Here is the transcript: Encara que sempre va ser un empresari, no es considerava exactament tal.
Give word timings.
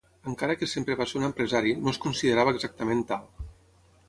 Encara 0.29 0.53
que 0.61 0.69
sempre 0.71 0.95
va 1.01 1.07
ser 1.11 1.19
un 1.19 1.27
empresari, 1.27 1.75
no 1.83 1.93
es 1.93 2.01
considerava 2.07 2.57
exactament 2.57 3.05
tal. 3.15 3.31